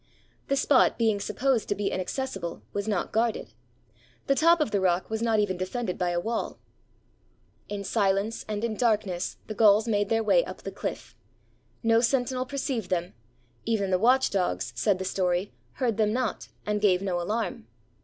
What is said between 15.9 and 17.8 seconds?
them not, and gave no alarm.